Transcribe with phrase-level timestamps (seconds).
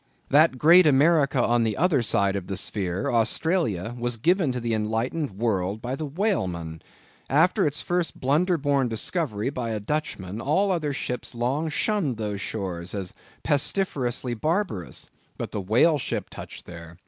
[0.29, 4.73] That great America on the other side of the sphere, Australia, was given to the
[4.73, 6.81] enlightened world by the whaleman.
[7.29, 12.41] After its first blunder born discovery by a Dutchman, all other ships long shunned those
[12.41, 16.97] shores as pestiferously barbarous; but the whale ship touched there.